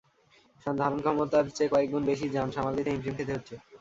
[0.65, 3.55] ধারণক্ষমতার চেয়ে কয়েক গুণ বেশি যান সামাল দিতে হিমশিম খেতে হচ্ছে।